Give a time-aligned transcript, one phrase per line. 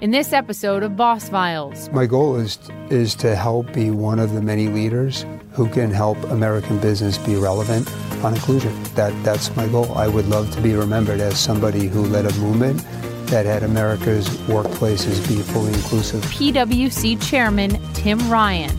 [0.00, 2.56] In this episode of Boss Files, My goal is
[2.88, 7.34] is to help be one of the many leaders who can help American business be
[7.34, 8.72] relevant on inclusion.
[8.94, 9.92] That that's my goal.
[9.98, 12.80] I would love to be remembered as somebody who led a movement
[13.26, 16.22] that had America's workplaces be fully inclusive.
[16.26, 18.70] PwC Chairman Tim Ryan.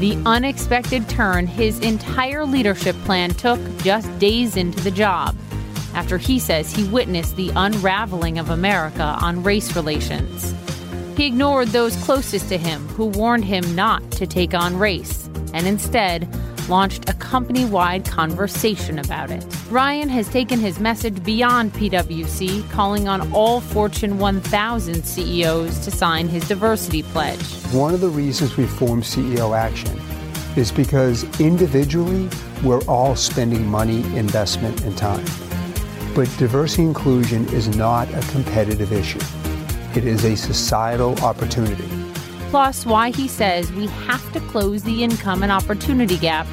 [0.00, 5.36] The unexpected turn his entire leadership plan took just days into the job,
[5.96, 10.54] after he says he witnessed the unraveling of America on race relations.
[11.16, 15.66] He ignored those closest to him who warned him not to take on race, and
[15.66, 16.28] instead
[16.68, 19.44] launched a company wide conversation about it.
[19.70, 26.28] Ryan has taken his message beyond PwC, calling on all Fortune 1000 CEOs to sign
[26.28, 27.42] his diversity pledge.
[27.72, 29.98] One of the reasons we formed CEO Action
[30.56, 32.28] is because individually
[32.62, 35.24] we're all spending money, investment, and time.
[36.16, 39.20] But diversity inclusion is not a competitive issue.
[39.94, 41.86] It is a societal opportunity.
[42.48, 46.46] Plus, why he says we have to close the income and opportunity gap,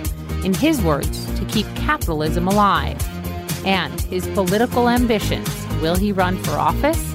[0.44, 3.02] in his words, to keep capitalism alive.
[3.66, 5.50] And his political ambitions.
[5.82, 7.14] Will he run for office?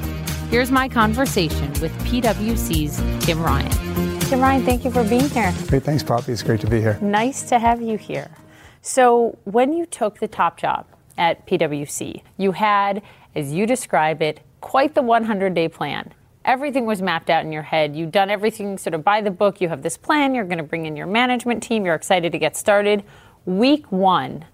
[0.49, 4.21] Here's my conversation with PwC's Tim Ryan.
[4.21, 5.53] Tim Ryan, thank you for being here.
[5.67, 6.33] Great, thanks, Poppy.
[6.33, 6.99] It's great to be here.
[7.03, 8.31] Nice to have you here.
[8.81, 10.87] So, when you took the top job
[11.19, 13.03] at PwC, you had,
[13.35, 16.15] as you describe it, quite the 100 day plan.
[16.45, 17.95] Everything was mapped out in your head.
[17.95, 19.61] You've done everything sort of by the book.
[19.61, 20.35] You have this plan.
[20.35, 21.85] You're going to bring in your management team.
[21.85, 23.05] You're excited to get started.
[23.45, 24.47] Week one,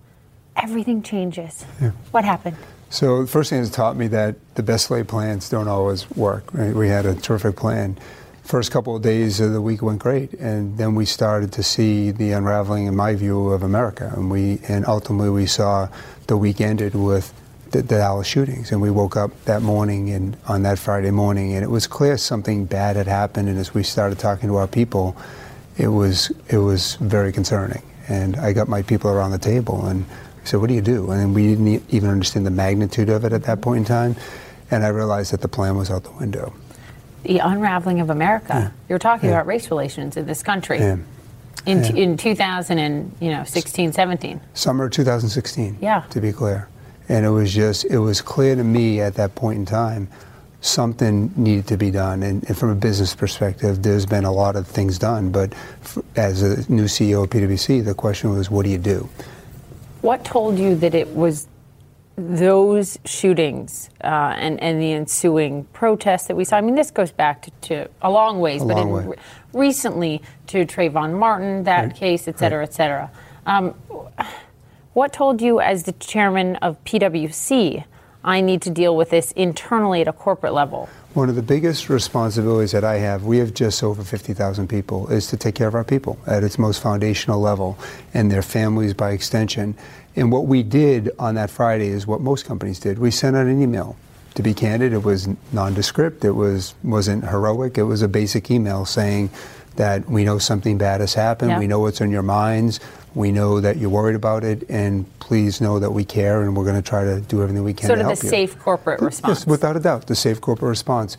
[0.56, 1.62] everything changes.
[2.10, 2.56] What happened?
[2.90, 6.52] So the first thing has taught me that the best laid plans don't always work.
[6.52, 6.74] Right?
[6.74, 7.98] We had a terrific plan.
[8.44, 12.10] First couple of days of the week went great, and then we started to see
[12.10, 15.88] the unraveling, in my view, of America, and we and ultimately we saw
[16.26, 17.32] the week ended with
[17.70, 21.54] the, the Dallas shootings, and we woke up that morning and on that Friday morning,
[21.54, 23.48] and it was clear something bad had happened.
[23.48, 25.16] And as we started talking to our people,
[25.76, 27.82] it was it was very concerning.
[28.08, 31.10] And I got my people around the table and I said, "What do you do?"
[31.10, 34.16] And we didn't even understand the magnitude of it at that point in time.
[34.70, 36.52] And I realized that the plan was out the window.
[37.24, 38.72] The unraveling of America.
[38.88, 39.36] You're talking Yeah.
[39.36, 40.78] about race relations in this country.
[40.78, 40.96] Yeah.
[41.66, 41.92] In, Yeah.
[41.94, 44.40] in 2000 and you know 16, 17.
[44.52, 45.78] Summer 2016.
[45.80, 46.02] Yeah.
[46.10, 46.68] To be clear,
[47.08, 50.08] and it was just it was clear to me at that point in time
[50.60, 52.22] something needed to be done.
[52.22, 55.98] And, and from a business perspective, there's been a lot of things done, but f-
[56.16, 59.06] as a new CEO of PwC, the question was, what do you do?
[60.00, 61.48] What told you that it was
[62.16, 64.06] those shootings uh,
[64.38, 66.56] and, and the ensuing protests that we saw?
[66.56, 69.16] I mean, this goes back to, to a long ways, A but long in, way.
[69.54, 71.94] Re- recently to Trayvon Martin, that Right.
[71.94, 73.10] case, et cetera, et cetera.
[73.46, 73.74] Um,
[74.92, 77.84] what told you, as the chairman of PwC,
[78.22, 80.88] I need to deal with this internally at a corporate level?
[81.12, 85.26] One of the biggest responsibilities that I have, we have just over 50,000 people, is
[85.28, 87.76] to take care of our people at its most foundational level
[88.14, 89.74] and their families by extension.
[90.16, 92.98] And what we did on that Friday is what most companies did.
[92.98, 93.96] We sent out an email.
[94.34, 96.24] To be candid, it was nondescript.
[96.24, 97.78] It was wasn't heroic.
[97.78, 99.30] It was a basic email saying
[99.76, 101.50] that we know something bad has happened.
[101.50, 101.58] Yeah.
[101.58, 102.80] We know what's on your minds.
[103.14, 106.64] We know that you're worried about it, and please know that we care, and we're
[106.64, 108.28] going to try to do everything we can Sort to of the help you.
[108.28, 109.40] safe corporate response.
[109.40, 111.16] Yes, without a doubt, the safe corporate response.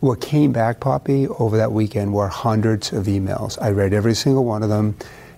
[0.00, 3.60] What came back, Poppy, over that weekend were hundreds of emails.
[3.60, 4.96] I read every single one of them,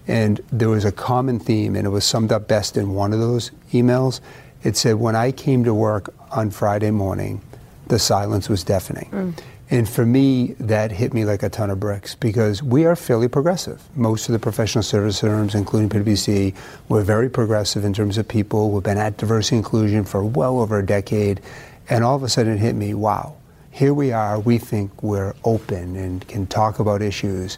[0.08, 3.20] and there was a common theme, and it was summed up best in one of
[3.20, 4.20] those emails.
[4.64, 7.40] It said, When I came to work on Friday morning,
[7.88, 9.10] the silence was deafening.
[9.10, 9.38] Mm.
[9.70, 13.26] And for me, that hit me like a ton of bricks because we are fairly
[13.26, 13.80] progressive.
[13.96, 16.54] Most of the professional service firms, including PwC,
[16.90, 18.70] we're very progressive in terms of people.
[18.70, 21.40] We've been at diversity inclusion for well over a decade.
[21.88, 23.34] And all of a sudden it hit me, wow,
[23.70, 24.38] here we are.
[24.38, 27.56] We think we're open and can talk about issues.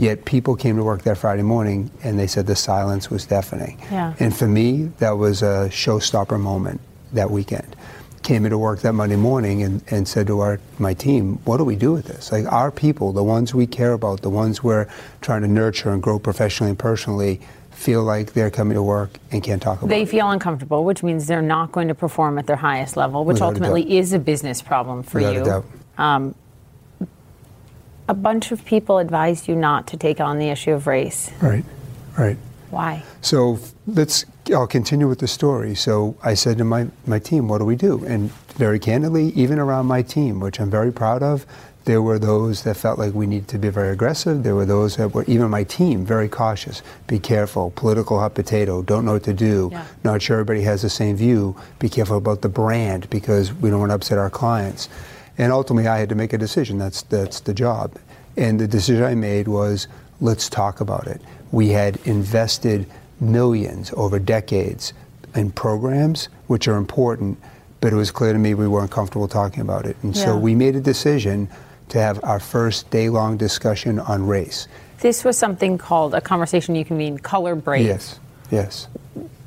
[0.00, 3.78] Yet people came to work that Friday morning and they said the silence was deafening.
[3.90, 4.14] Yeah.
[4.18, 6.80] And for me, that was a showstopper moment
[7.12, 7.76] that weekend.
[8.22, 11.64] Came into work that Monday morning and, and said to our my team, what do
[11.64, 12.32] we do with this?
[12.32, 14.88] Like our people, the ones we care about, the ones we're
[15.20, 19.42] trying to nurture and grow professionally and personally, feel like they're coming to work and
[19.42, 20.08] can't talk about They it.
[20.08, 23.48] feel uncomfortable, which means they're not going to perform at their highest level, which Without
[23.48, 25.44] ultimately is a business problem for Without you.
[25.44, 25.64] doubt.
[25.96, 26.34] Um,
[28.10, 31.30] a bunch of people advised you not to take on the issue of race.
[31.40, 31.64] Right,
[32.18, 32.36] right.
[32.70, 33.04] Why?
[33.20, 35.76] So let's, I'll continue with the story.
[35.76, 38.04] So I said to my, my team, what do we do?
[38.04, 41.46] And very candidly, even around my team, which I'm very proud of,
[41.84, 44.42] there were those that felt like we needed to be very aggressive.
[44.42, 46.82] There were those that were, even my team, very cautious.
[47.06, 49.86] Be careful, political hot potato, don't know what to do, Yeah.
[50.02, 51.54] not sure everybody has the same view.
[51.78, 54.88] Be careful about the brand because we don't want to upset our clients.
[55.40, 56.76] And ultimately, I had to make a decision.
[56.76, 57.96] That's, that's the job.
[58.36, 59.88] And the decision I made was
[60.20, 61.22] let's talk about it.
[61.50, 62.86] We had invested
[63.20, 64.92] millions over decades
[65.34, 67.38] in programs, which are important,
[67.80, 69.96] but it was clear to me we weren't comfortable talking about it.
[70.02, 71.48] And so we made a decision
[71.88, 74.68] to have our first day long discussion on race.
[75.00, 77.86] This was something called a conversation you convened, Color Brave.
[77.86, 78.20] Yes,
[78.50, 78.88] yes.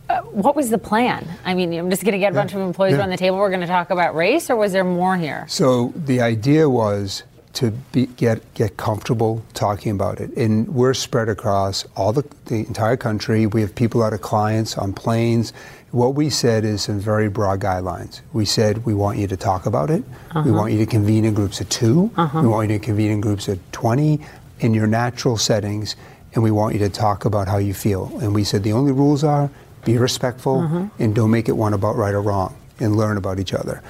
[0.09, 1.27] Uh, what was the plan?
[1.45, 2.99] I mean, I'm just going to get a bunch of employees yeah.
[2.99, 3.37] around the table.
[3.37, 5.45] We're going to talk about race, or was there more here?
[5.47, 7.23] So the idea was
[7.53, 12.65] to be, get get comfortable talking about it, and we're spread across all the, the
[12.67, 13.45] entire country.
[13.45, 15.53] We have people out of clients on planes.
[15.91, 18.21] What we said is some very broad guidelines.
[18.33, 20.03] We said we want you to talk about it.
[20.33, 20.53] We uh-huh.
[20.53, 22.41] want you to convene in groups of 2 uh-huh.
[22.41, 24.19] We want you to convene in groups of twenty
[24.59, 25.95] in your natural settings,
[26.33, 28.17] and we want you to talk about how you feel.
[28.19, 29.51] And we said the only rules are
[29.85, 30.87] be respectful mm-hmm.
[31.01, 33.81] and don't make it one about right or wrong, and learn about each other.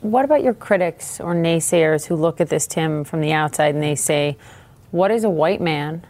[0.00, 3.82] What about your critics or naysayers who look at this, Tim, from the outside and
[3.82, 4.36] they say,
[4.90, 6.04] what does a white man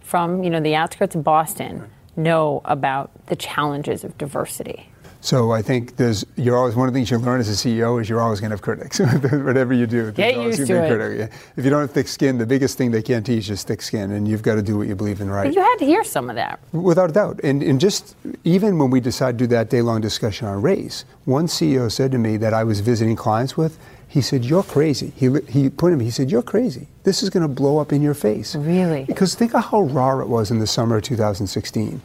[0.00, 4.91] from, you know, the outskirts of Boston know about the challenges of diversity?
[5.22, 8.00] So I think there's you're always one of the things you learn as a CEO
[8.00, 8.98] is you're always going to have critics.
[9.22, 10.74] Whatever you do, Get used to.
[10.74, 11.28] Yeah.
[11.56, 14.10] If you don't have thick skin, the biggest thing they can't teach is thick skin,
[14.10, 15.44] and you've got to do what you believe in, right?
[15.44, 16.58] But you had to hear some of that.
[16.72, 17.40] Without a doubt.
[17.44, 21.04] And, and just even when we decided to do that day long discussion on race,
[21.24, 23.78] one CEO said to me that I was visiting clients with,
[24.08, 25.12] he said, You're crazy.
[25.16, 26.88] He, he put him, he said, You're crazy.
[27.04, 28.54] This is going to blow up in your face.
[28.56, 29.04] Really?
[29.04, 32.02] Because think of how raw it was in the summer of 2016.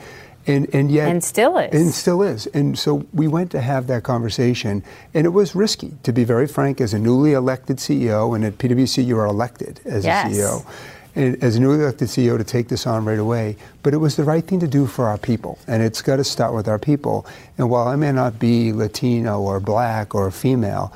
[0.48, 1.10] And, and yet.
[1.10, 1.74] And still is.
[1.74, 2.48] And still is.
[2.48, 4.82] And so we went to have that conversation,
[5.14, 8.58] and it was risky, to be very frank, as a newly elected CEO, and at
[8.58, 10.32] PwC you are elected as Yes.
[10.32, 10.66] a CEO
[11.18, 13.58] and as a newly elected CEO to take this on right away.
[13.82, 16.24] But it was the right thing to do for our people, and it's got to
[16.24, 17.26] start with our people.
[17.58, 20.94] And while I may not be Latino or black or female,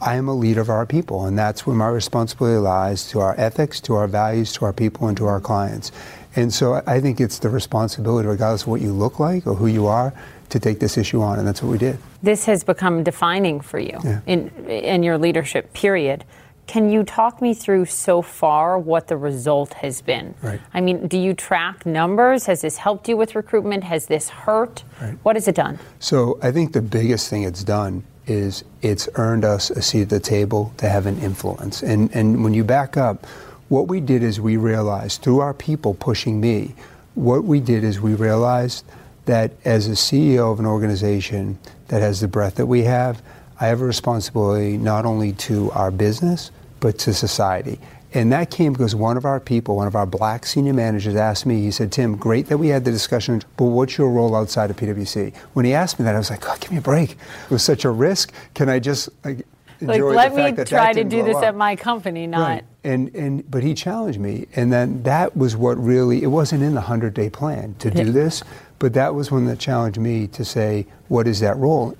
[0.00, 3.34] I am a leader of our people, and that's where my responsibility lies to our
[3.36, 5.90] ethics, to our values, to our people, and to our clients.
[6.38, 9.66] And so I- think it's the responsibility, regardless of what you look like or who
[9.66, 10.12] you are,
[10.50, 11.98] to take this issue on, and that's what we did.
[12.22, 14.20] This has become defining for you Yeah.
[14.26, 16.24] in in your leadership period.
[16.66, 20.34] Can you talk me through so far what the result has been?
[20.42, 20.60] Right.
[20.74, 22.46] I mean, do you track numbers?
[22.46, 23.84] Has this helped you with recruitment?
[23.84, 24.84] Has this hurt?
[25.00, 25.16] Right.
[25.22, 25.78] What has it done?
[25.98, 30.08] So I think the biggest thing it's done is it's earned us a seat at
[30.10, 31.82] the table to have an influence.
[31.82, 33.26] And and when you back up,
[33.68, 36.74] what we did is we realized through our people pushing me,
[37.14, 38.84] what we did is we realized
[39.26, 43.22] that as a CEO of an organization that has the breadth that we have,
[43.60, 46.50] I have a responsibility not only to our business,
[46.80, 47.78] but to society.
[48.14, 51.44] And that came because one of our people, one of our black senior managers asked
[51.44, 54.70] me, he said, Tim, great that we had the discussion, but what's your role outside
[54.70, 55.34] of PwC?
[55.52, 57.10] When he asked me that, I was like, God, give me a break.
[57.12, 58.32] It was such a risk.
[58.54, 59.44] Can I just like,
[59.82, 61.44] Like, enjoy let the me fact that try that to didn't do this up?
[61.44, 62.48] at my company, not.
[62.48, 62.64] Right.
[62.84, 64.46] And, and, but he challenged me.
[64.54, 68.12] And then that was what really, it wasn't in the 100 day plan to do
[68.12, 68.42] this,
[68.78, 71.96] but that was when that challenged me to say, what is that role?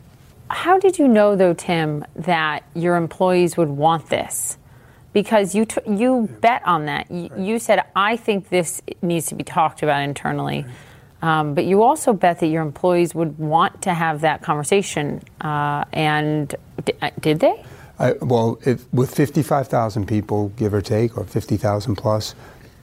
[0.51, 4.57] How did you know, though, Tim, that your employees would want this?
[5.13, 7.11] Because you t- you bet on that.
[7.11, 10.65] You, you said, "I think this needs to be talked about internally,"
[11.23, 15.23] um, but you also bet that your employees would want to have that conversation.
[15.41, 16.55] Uh, and
[16.85, 17.65] d- uh, did they?
[17.99, 22.35] I, well, if, with 55,000 people, give or take, or 50,000 plus,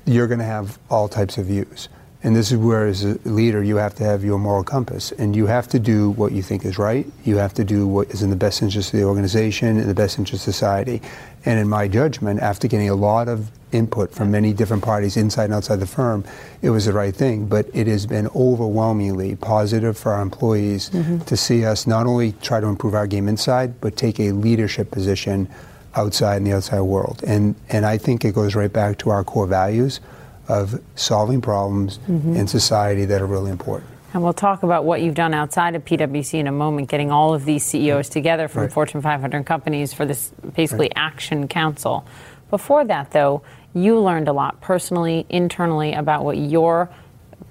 [0.05, 1.89] you're going to have all types of views.
[2.23, 5.11] And this is where, as a leader, you have to have your moral compass.
[5.11, 7.05] And you have to do what you think is right.
[7.23, 9.93] You have to do what is in the best interest of the organization, in the
[9.93, 11.03] best interest of society.
[11.45, 15.45] And in my judgment, after getting a lot of input from many different parties inside
[15.45, 16.23] and outside the firm,
[16.61, 17.47] it was the right thing.
[17.47, 21.19] But it has been overwhelmingly positive for our employees mm-hmm.
[21.19, 24.91] to see us not only try to improve our game inside, but take a leadership
[24.91, 25.49] position
[25.95, 27.23] outside in the outside world.
[27.25, 29.99] And and I think it goes right back to our core values
[30.47, 32.35] of solving problems mm-hmm.
[32.35, 33.89] in society that are really important.
[34.13, 37.33] And we'll talk about what you've done outside of PwC in a moment, getting all
[37.33, 38.71] of these CEOs together from Right.
[38.71, 42.05] Fortune 500 companies for this basically action council.
[42.49, 43.41] Before that, though,
[43.73, 46.89] you learned a lot personally, internally about what your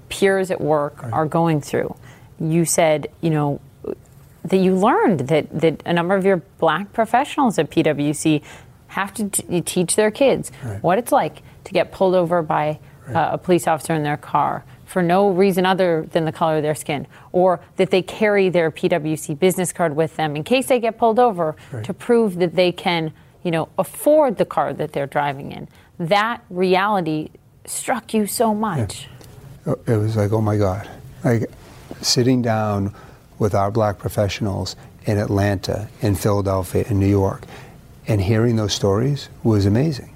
[0.09, 1.13] peers at work right.
[1.13, 1.95] are going through.
[2.39, 3.61] You said, you know,
[4.43, 8.41] that you learned that, that a number of your black professionals at PwC
[8.87, 10.81] have to t- teach their kids right.
[10.81, 13.15] what it's like to get pulled over by right.
[13.15, 16.63] uh, a police officer in their car for no reason other than the color of
[16.63, 20.79] their skin, or that they carry their PwC business card with them in case they
[20.79, 23.11] get pulled over to prove that they can,
[23.45, 25.69] you know, afford the car that they're driving in.
[25.99, 27.29] That reality
[27.63, 29.07] struck you so much.
[29.65, 29.75] Yeah.
[29.87, 30.89] It was like, oh my God.
[31.23, 31.49] Like
[32.01, 32.93] sitting down
[33.37, 34.75] with our black professionals
[35.05, 37.43] in Atlanta, in Philadelphia, in New York,
[38.07, 40.11] and hearing those stories was amazing.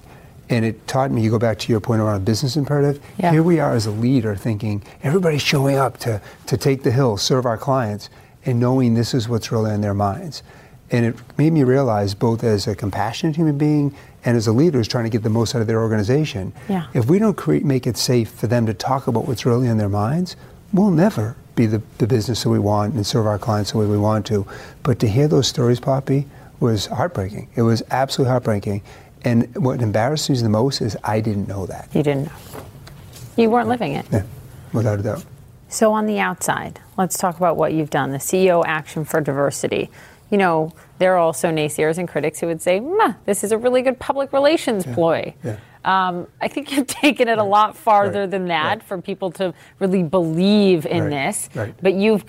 [0.50, 3.00] And it taught me, you go back to your point around a business imperative.
[3.20, 3.32] Yeah.
[3.32, 7.18] Here we are as a leader thinking everybody's showing up to, to take the hill,
[7.18, 8.10] serve our clients,
[8.44, 10.42] and knowing this is what's really in their minds.
[10.92, 14.80] And it made me realize, both as a compassionate human being and as a leader
[14.80, 16.88] who's trying to get the most out of their organization, yeah.
[16.94, 19.78] if we don't create, make it safe for them to talk about what's really in
[19.78, 20.36] their minds,
[20.74, 23.86] we'll never be the, the business that we want and serve our clients the way
[23.86, 24.48] we want to.
[24.84, 26.26] But to hear those stories, Poppy,
[26.60, 27.50] was heartbreaking.
[27.56, 28.82] It was absolutely heartbreaking.
[29.24, 31.90] And what embarrassed me the most is I didn't know that.
[31.94, 32.64] You didn't know.
[33.38, 34.06] You weren't living it.
[34.12, 34.24] Yeah,
[34.74, 35.26] without a doubt.
[35.68, 39.90] So, on the outside, let's talk about what you've done the CEO Action for Diversity.
[40.30, 42.82] You know, there are also naysayers and critics who would say,
[43.26, 44.94] this is a really good public relations yeah.
[44.94, 45.34] ploy.
[45.44, 45.58] Yeah.
[45.86, 48.32] Um, I think you've taken it a lot farther right.
[48.32, 48.84] than that right.
[48.84, 51.10] for people to really believe in right.
[51.10, 51.50] this.
[51.82, 52.24] But you've,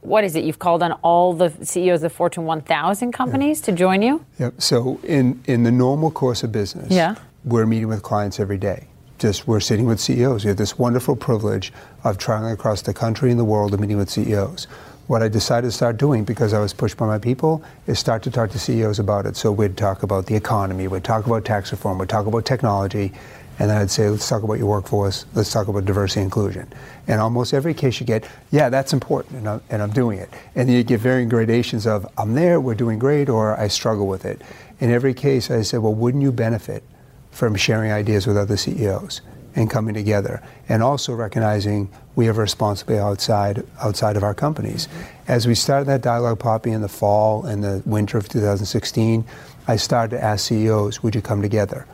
[0.00, 0.44] what is it?
[0.44, 3.66] You've called on all the CEOs of the Fortune 1000 companies yeah.
[3.66, 4.24] to join you.
[4.38, 4.60] Yep.
[4.60, 7.16] So in in the normal course of business, yeah.
[7.44, 8.88] we're meeting with clients every day.
[9.18, 10.44] Just we're sitting with CEOs.
[10.44, 13.96] We have this wonderful privilege of traveling across the country and the world and meeting
[13.96, 14.66] with CEOs
[15.06, 18.22] what I decided to start doing because I was pushed by my people is start
[18.24, 19.36] to talk to CEOs about it.
[19.36, 23.12] So we'd talk about the economy, we'd talk about tax reform, we'd talk about technology,
[23.58, 26.72] and then I'd say, let's talk about your workforce, let's talk about diversity and inclusion.
[27.06, 30.30] And almost every case you get, yeah, that's important, and I'm, and I'm doing it.
[30.54, 34.24] And you get varying gradations of, I'm there, we're doing great, or I struggle with
[34.24, 34.40] it.
[34.80, 36.82] In every case, I said, well, wouldn't you benefit
[37.30, 39.20] from sharing ideas with other CEOs?
[39.54, 44.88] And coming together, and also recognizing we have a responsibility outside outside of our companies.
[45.28, 49.24] As we started that dialogue, Poppy, in the fall and the winter of 2016,
[49.68, 51.86] I started to ask CEOs, "Would you come together?"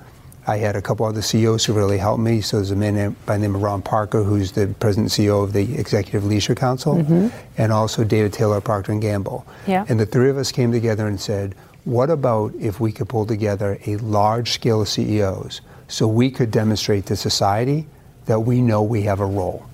[0.47, 2.41] I had a couple other CEOs who really helped me.
[2.41, 5.43] So there's a man by the name of Ron Parker, who's the president and CEO
[5.43, 7.29] of the Executive Leadership Council, mm-hmm.
[7.59, 9.45] and also David Taylor, Procter and Gamble.
[9.67, 9.85] Yeah.
[9.91, 13.27] And the three of us came together and said, "What about if we could pull
[13.27, 17.87] together a large scale of CEOs?" So we could demonstrate to society
[18.27, 19.67] that we know we have a role.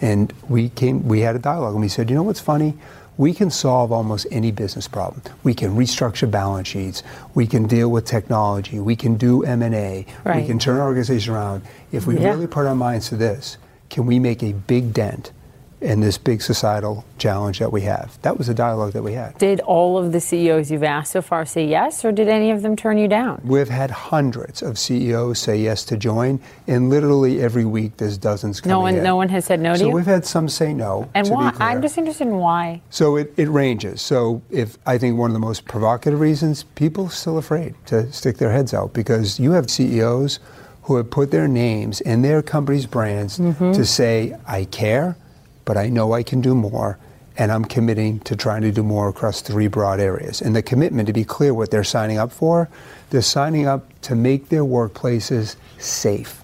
[0.00, 2.76] And we came, we had a dialogue, and we said, you know what's funny?
[3.18, 5.22] We can solve almost any business problem.
[5.44, 7.02] We can restructure balance sheets.
[7.34, 8.80] We can deal with technology.
[8.80, 10.06] We can do M and A.
[10.24, 10.40] Right.
[10.40, 11.62] We can turn our organization around.
[11.92, 12.30] If we yeah.
[12.30, 13.58] really put our minds to this,
[13.90, 15.32] can we make a big dent
[15.80, 18.20] in this big societal challenge that we have.
[18.22, 19.38] That was a dialogue that we had.
[19.38, 22.62] Did all of the CEOs you've asked so far say yes, or did any of
[22.62, 23.40] them turn you down?
[23.44, 28.60] We've had hundreds of CEOs say yes to join, and literally every week there's dozens
[28.60, 29.04] coming No one, in.
[29.04, 29.90] no one has said no to so you.
[29.90, 31.08] So we've had some say no.
[31.14, 31.54] And why?
[31.58, 32.82] I'm just interested in why.
[32.90, 34.02] So it, it ranges.
[34.02, 38.12] So if I think one of the most provocative reasons, people are still afraid to
[38.12, 40.40] stick their heads out because you have CEOs
[40.82, 43.72] who have put their names and their company's brands mm-hmm.
[43.72, 45.16] to say, I care
[45.70, 46.98] but I know I can do more,
[47.36, 50.42] and I'm committing to trying to do more across three broad areas.
[50.42, 52.68] And the commitment, to be clear what they're signing up for,
[53.10, 56.42] they're signing up to make their workplaces safe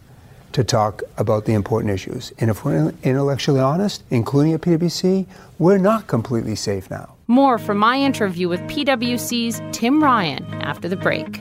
[0.52, 2.32] to talk about the important issues.
[2.38, 5.26] And if we're intellectually honest, including at PwC,
[5.58, 7.16] we're not completely safe now.
[7.26, 11.40] More from my interview with PwC's Tim Ryan after the break.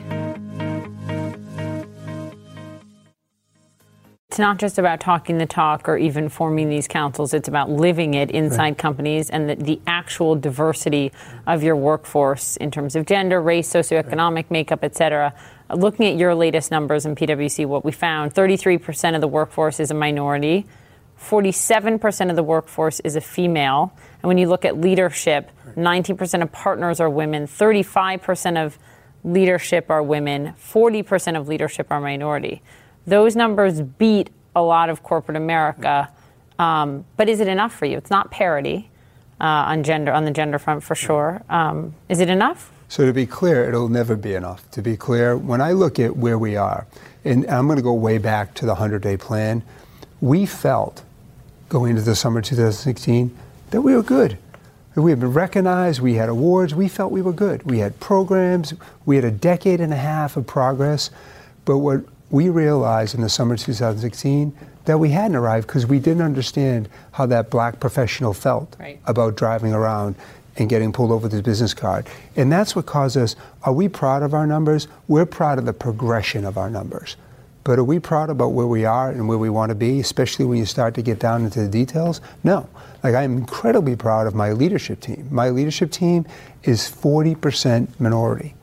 [4.36, 7.32] It's not just about talking the talk or even forming these councils.
[7.32, 8.76] It's about living it inside right.
[8.76, 11.10] companies and the, the, actual diversity
[11.46, 14.50] of your workforce in terms of gender, race, socioeconomic right.
[14.50, 15.32] makeup, et cetera.
[15.74, 19.90] Looking at your latest numbers in PwC, what we found 33% of the workforce is
[19.90, 20.66] a minority,
[21.18, 23.90] 47% of the workforce is a female.
[24.22, 28.78] And when you look at leadership, 19% of partners are women, 35% of
[29.24, 32.60] leadership are women, 40% of leadership are minority.
[33.06, 36.10] Those numbers beat a lot of corporate America.
[36.58, 37.98] Um, but is it enough for you?
[37.98, 38.90] It's not parity
[39.40, 41.42] uh, on gender on the gender front for sure.
[41.48, 42.72] Um, is it enough?
[42.88, 44.70] So to be clear, it'll never be enough.
[44.72, 46.86] To be clear, when I look at where we are,
[47.24, 49.62] and I'm going to go way back to the 100-day plan,
[50.20, 51.02] we felt
[51.68, 53.36] going into the summer 2016
[53.70, 54.38] that we were good.
[54.94, 57.64] We had been recognized, we had awards, we felt we were good.
[57.64, 58.72] We had programs,
[59.04, 61.10] we had a decade and a half of progress.
[61.66, 65.98] But what we realized in the summer of 2016 that we hadn't arrived because we
[65.98, 69.00] didn't understand how that black professional felt right.
[69.06, 70.14] about driving around
[70.58, 72.06] and getting pulled over with his business card.
[72.34, 73.36] And that's what caused us.
[73.64, 74.88] Are we proud of our numbers?
[75.06, 77.16] We're proud of the progression of our numbers.
[77.62, 80.44] But are we proud about where we are and where we want to be, especially
[80.44, 82.20] when you start to get down into the details?
[82.44, 82.68] No.
[83.02, 85.28] Like I'm incredibly proud of my leadership team.
[85.30, 86.26] My leadership team
[86.62, 88.54] is 40% minority.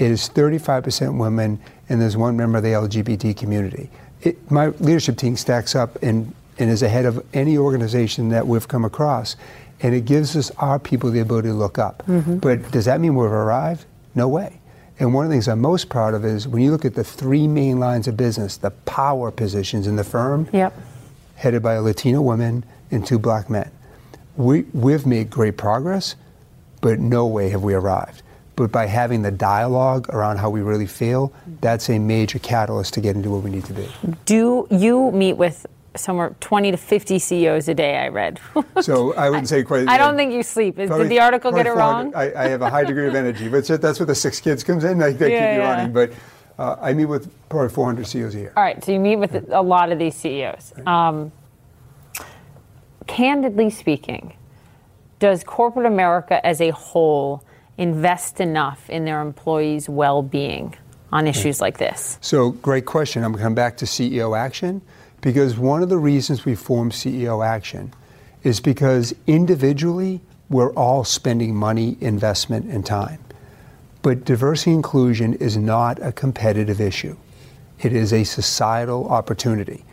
[0.00, 3.90] It is 35% women, and there's one member of the LGBT community.
[4.22, 8.66] It, my leadership team stacks up and, and is ahead of any organization that we've
[8.66, 9.36] come across.
[9.82, 12.02] And it gives us our people the ability to look up.
[12.06, 12.38] Mm-hmm.
[12.38, 13.84] But does that mean we've arrived?
[14.14, 14.58] No way.
[14.98, 17.04] And one of the things I'm most proud of is when you look at the
[17.04, 20.72] three main lines of business, the power positions in the firm, yep.
[21.36, 23.70] headed by a Latino woman and two black men.
[24.38, 26.16] We, we've made great progress,
[26.80, 28.22] but no way have we arrived.
[28.60, 33.00] But by having the dialogue around how we really feel, that's a major catalyst to
[33.00, 33.88] get into where we need to be.
[34.26, 35.64] Do you meet with
[35.96, 38.38] somewhere 20 to 50 CEOs a day, I read.
[38.82, 39.88] so I wouldn't say quite.
[39.88, 40.78] I don't think you sleep.
[40.78, 42.14] Is, probably, did the article get it wrong?
[42.14, 44.84] I, I, have a high degree of energy, but that's where the six kids comes
[44.84, 44.98] in.
[44.98, 45.76] They, they yeah, keep you yeah.
[45.76, 45.92] running.
[45.94, 46.12] But
[46.58, 48.52] uh, I meet with probably 400 CEOs a year.
[48.58, 50.74] All right, so you meet with a lot of these CEOs.
[50.86, 51.32] Um,
[53.06, 54.34] candidly speaking,
[55.18, 57.42] does corporate America as a whole
[57.80, 60.76] invest enough in their employees' well-being
[61.10, 62.18] on issues like this?
[62.20, 63.24] So, great question.
[63.24, 64.82] I'm going to come back to CEO action.
[65.20, 67.92] Because one of the reasons we formed CEO Action
[68.42, 73.22] is because individually we're all spending money, investment, and time.
[74.02, 77.16] But diversity inclusion is not a competitive issue.
[77.80, 79.84] It is a societal opportunity.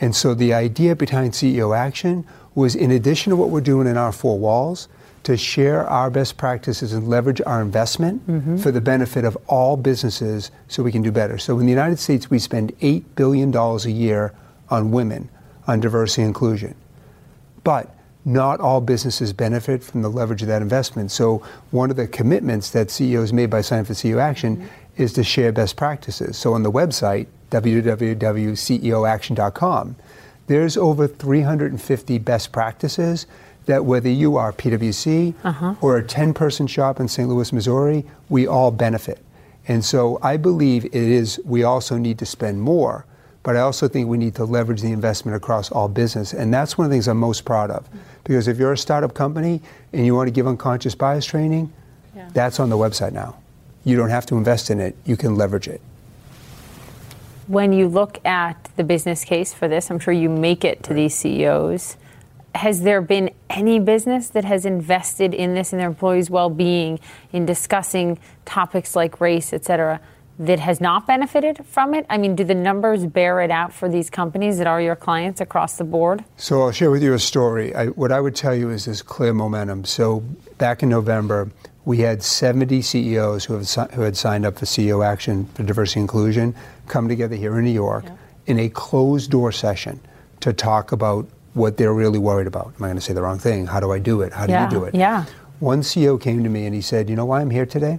[0.00, 3.96] And so the idea behind CEO Action was in addition to what we're doing in
[3.96, 4.86] our four walls,
[5.28, 8.56] to share our best practices and leverage our investment mm-hmm.
[8.56, 11.36] for the benefit of all businesses so we can do better.
[11.36, 14.32] So in the United States, we spend $8 billion a year
[14.70, 15.28] on women,
[15.66, 16.74] on diversity and inclusion.
[17.62, 17.94] But
[18.24, 21.10] not all businesses benefit from the leverage of that investment.
[21.10, 21.42] So
[21.72, 25.02] one of the commitments that CEOs made by Sign for CEO Action mm-hmm.
[25.02, 26.38] is to share best practices.
[26.38, 29.96] So on the website, www.ceoaction.com,
[30.46, 33.26] there's over 350 best practices
[33.68, 35.74] that whether you are PwC uh-huh.
[35.80, 37.28] or a 10-person shop in St.
[37.28, 39.22] Louis, Missouri, we all benefit.
[39.68, 43.04] And so I believe it is we also need to spend more
[43.48, 46.34] but I also think we need to leverage the investment across all business.
[46.34, 47.88] And that's one of the things I'm most proud of.
[48.24, 49.62] Because if you're a startup company
[49.94, 51.72] and you want to give unconscious bias training,
[52.14, 52.28] yeah.
[52.34, 53.38] that's on the website now.
[53.84, 55.80] You don't have to invest in it, you can leverage it.
[57.46, 60.92] When you look at the business case for this, I'm sure you make it to
[60.92, 61.96] these CEOs.
[62.58, 66.98] Has there been any business that has invested in this and their employees' well being
[67.32, 70.00] in discussing topics like race, et cetera?
[70.40, 72.06] that has not benefited from it?
[72.08, 75.40] I mean, do the numbers bear it out for these companies that are your clients
[75.40, 76.24] across the board?
[76.36, 77.74] So I'll share with you a story.
[77.74, 79.84] I, what I would tell you is this clear momentum.
[79.84, 80.20] So
[80.56, 81.50] back in November,
[81.84, 86.00] we had 70 CEOs who, have, who had signed up for CEO Action for Diversity
[86.00, 86.54] Inclusion
[86.86, 88.14] come together here in New York yeah.
[88.46, 90.00] in a closed door session
[90.38, 92.72] to talk about what they're really worried about.
[92.76, 93.66] Am I going to say the wrong thing?
[93.66, 94.32] How do I do it?
[94.32, 94.64] How do yeah.
[94.64, 94.94] you do it?
[94.94, 95.24] Yeah.
[95.60, 97.98] One CEO came to me and he said, You know why I'm here today?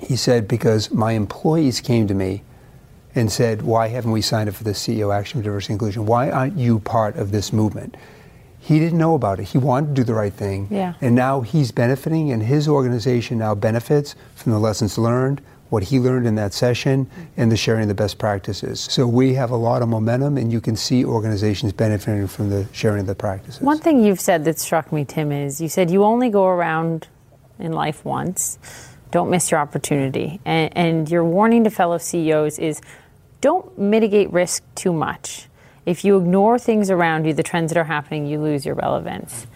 [0.00, 2.42] He said, because my employees came to me
[3.14, 6.06] and said, why haven't we signed up for the CEO Action for Diversity and Inclusion?
[6.06, 7.96] Why aren't you part of this movement?
[8.58, 9.44] He didn't know about it.
[9.44, 10.68] He wanted to do the right thing.
[10.70, 10.94] Yeah.
[11.00, 15.40] And now he's benefiting, and his organization now benefits from the lessons learned,
[15.70, 18.80] what he learned in that session, and the sharing of the best practices.
[18.90, 22.66] So we have a lot of momentum, and you can see organizations benefiting from the
[22.72, 23.60] sharing of the practices.
[23.60, 27.08] One thing you've said that struck me, Tim, is you said you only go around
[27.58, 28.58] in life once.
[29.10, 30.40] Don't miss your opportunity.
[30.44, 32.80] And, and your warning to fellow CEOs is
[33.40, 35.46] don't mitigate risk too much.
[35.86, 39.46] If you ignore things around you, the trends that are happening, you lose your relevance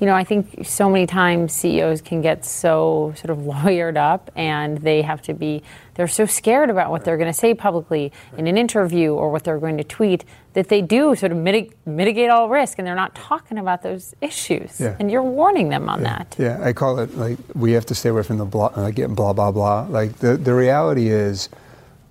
[0.00, 4.30] you know, I think so many times CEOs can get so sort of lawyered up
[4.34, 5.62] and they have to be,
[5.94, 9.44] they're so scared about what they're going to say publicly in an interview or what
[9.44, 12.94] they're going to tweet that they do sort of mitig- mitigate all risk and they're
[12.94, 14.80] not talking about those issues.
[14.80, 14.96] Yeah.
[14.98, 16.18] And you're warning them on yeah.
[16.18, 16.36] that.
[16.38, 19.14] Yeah, I call it like we have to stay away from the blah, uh, getting
[19.14, 19.86] blah, blah, blah.
[19.88, 21.48] Like the, the reality is,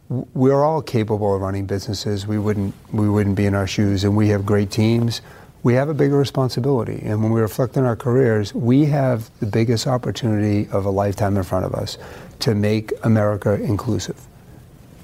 [0.10, 2.28] we're all capable of running businesses.
[2.28, 5.22] We wouldn't, we wouldn't be in our shoes, and we have great teams
[5.63, 7.02] we have a bigger responsibility.
[7.04, 11.38] And when we reflect on our careers, we have the biggest opportunity of a lifetime
[11.38, 11.97] in front of us
[12.39, 14.19] to make America inclusive.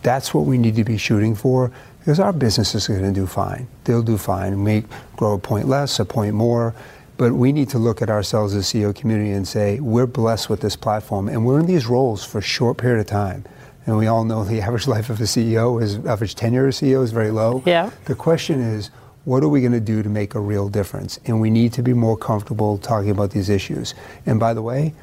[0.03, 3.25] That's what we need to be shooting for because our businesses are going to do
[3.25, 3.67] fine.
[3.85, 4.63] They'll do fine.
[4.63, 4.83] We
[5.15, 6.75] grow a point less, a point more.
[7.17, 10.61] But we need to look at ourselves as CEO community and say, we're blessed with
[10.61, 13.43] this platform and we're in these roles for a short period of time.
[13.85, 16.71] And we all know the average life of a CEO is average tenure of a
[16.71, 17.61] CEO is very low.
[17.65, 17.91] Yeah.
[18.05, 18.89] The question is,
[19.29, 21.19] what are we going to do to make a real difference?
[21.25, 23.93] And we need to be more comfortable talking about these issues.
[24.25, 24.95] And by the way,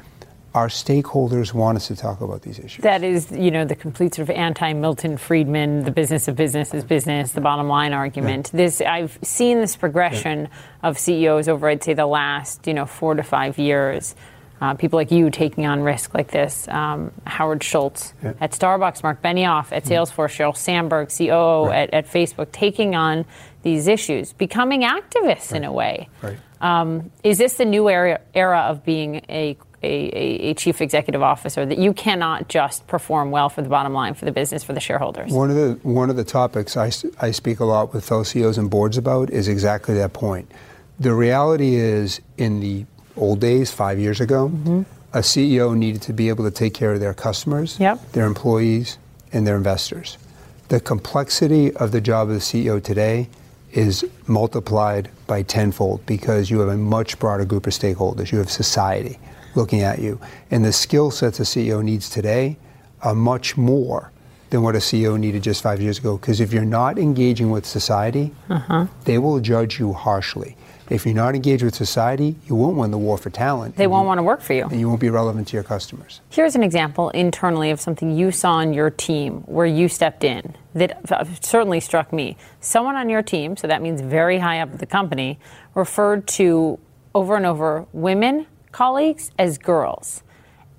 [0.53, 2.83] our stakeholders want us to talk about these issues.
[2.83, 6.83] That is, you know, the complete sort of anti-Milton Friedman, the business of business is
[6.83, 8.51] business, the bottom line argument.
[8.51, 8.57] Yeah.
[8.57, 10.89] This I've seen this progression yeah.
[10.89, 14.13] of CEOs over, I'd say, the last, you know, four to five years.
[14.59, 16.67] Uh, people like you taking on risk like this.
[16.67, 18.33] Um, Howard Schultz yeah.
[18.41, 19.93] at Starbucks, Mark Benioff at mm-hmm.
[19.93, 21.89] Salesforce, Sheryl Sandberg, COO right.
[21.93, 23.23] at, at, Facebook, taking on
[23.67, 25.57] these issues, becoming activists right.
[25.57, 26.07] in a way.
[26.21, 26.37] Right.
[26.61, 31.21] Um, is this the new era, era of being a a, a, a, chief executive
[31.21, 34.73] officer that you cannot just perform well for the bottom line, for the business, for
[34.73, 35.31] the shareholders.
[35.31, 38.57] One of the one of the topics I, I speak a lot with fellow CEOs
[38.57, 40.51] and boards about is exactly that point.
[40.99, 44.81] The reality is, in the old days, five years ago, mm-hmm.
[45.13, 48.01] a CEO needed to be able to take care of their customers, yep.
[48.13, 48.97] their employees,
[49.31, 50.17] and their investors.
[50.69, 53.29] The complexity of the job of the CEO today
[53.71, 58.31] is multiplied by tenfold because you have a much broader group of stakeholders.
[58.31, 59.19] You have society
[59.55, 60.19] looking at you.
[60.51, 62.57] And the skill sets a CEO needs today
[63.01, 64.11] are much more
[64.49, 66.17] than what a CEO needed just five years ago.
[66.17, 68.87] Because if you're not engaging with society, uh-huh.
[69.03, 70.55] they will judge you harshly.
[70.89, 73.75] If you're not engaged with society, you won't win the war for talent.
[73.75, 74.65] They won't you, want to work for you.
[74.65, 76.21] And you won't be relevant to your customers.
[76.29, 80.55] Here's an example internally of something you saw on your team where you stepped in
[80.75, 82.37] that uh, certainly struck me.
[82.61, 85.39] Someone on your team, so that means very high up at the company,
[85.75, 86.79] referred to
[87.13, 90.23] over and over women colleagues as girls.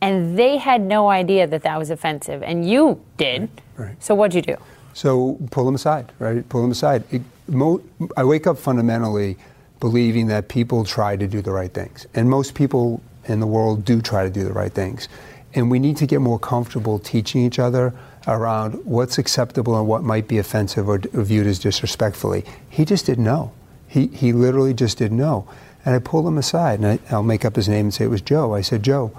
[0.01, 2.43] And they had no idea that that was offensive.
[2.43, 3.49] And you did.
[3.77, 4.03] Right, right.
[4.03, 4.57] So what'd you do?
[4.95, 6.49] So pull them aside, right?
[6.49, 7.05] Pull them aside.
[7.11, 7.83] It, mo-
[8.17, 9.37] I wake up fundamentally
[9.81, 12.07] believing that people try to do the right things.
[12.15, 15.09] And most people in the world do try to do the right things.
[15.55, 17.95] And we need to get more comfortable teaching each other
[18.27, 22.45] around what's acceptable and what might be offensive or, or viewed as disrespectfully.
[22.69, 23.53] He just didn't know.
[23.87, 25.49] He, he literally just didn't know.
[25.85, 28.09] And I pulled him aside, and I, will make up his name and say it
[28.09, 28.55] was Joe.
[28.55, 29.11] I said, Joe,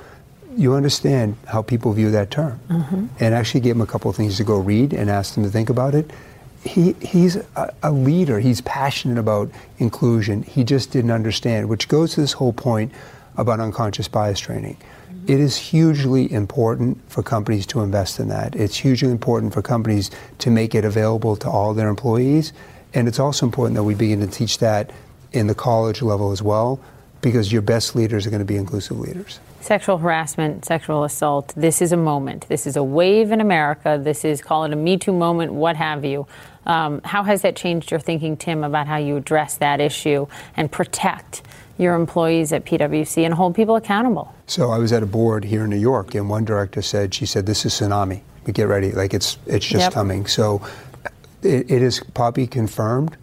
[0.56, 2.60] you understand how people view that term.
[2.70, 3.08] Mm-hmm.
[3.20, 5.50] And actually gave him a couple of things to go read and asked him to
[5.50, 6.12] think about it.
[6.64, 8.40] He, he's a, a leader.
[8.40, 10.44] He's passionate about inclusion.
[10.44, 12.92] He just didn't understand, which goes to this whole point
[13.38, 14.76] about unconscious bias training.
[14.76, 15.32] Mm-hmm.
[15.32, 18.56] It is hugely important for companies to invest in that.
[18.56, 22.52] It's hugely important for companies to make it available to all their employees.
[22.94, 24.92] And it's also important that we begin to teach that
[25.32, 26.80] in the college level as well,
[27.22, 29.40] because your best leaders are going to be inclusive leaders.
[29.62, 32.48] Sexual harassment, sexual assault, this is a moment.
[32.48, 34.00] This is a wave in America.
[34.02, 36.28] This is, call it a Me Too moment, what have you.
[36.66, 40.72] Um, how has that changed your thinking, Tim, about how you address that issue and
[40.72, 41.42] protect
[41.78, 44.34] your employees at PwC and hold people accountable?
[44.48, 47.26] So I was at a board here in New York, and one director said, she
[47.26, 48.22] said, this is tsunami.
[48.46, 49.94] We get ready, like it's, it's just yep.
[49.94, 50.26] coming.
[50.26, 50.66] So
[51.44, 53.18] it, it is probably confirmed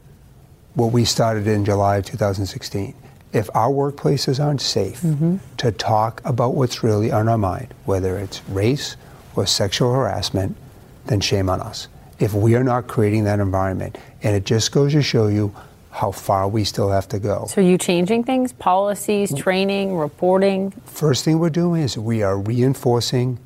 [0.75, 2.95] what we started in July of 2016.
[3.37, 5.37] If our workplaces aren't safe mm-hmm.
[5.59, 8.97] to talk about what's really on our mind, whether it's race
[9.35, 10.57] or sexual harassment,
[11.05, 11.89] then shame on us.
[12.19, 15.55] If we are not creating that environment, and it just goes to show you
[15.91, 17.45] how far we still have to go.
[17.51, 18.55] So, are you changing things?
[18.55, 20.71] Policies, training, reporting?
[20.87, 23.39] First thing we're doing is we are reinforcing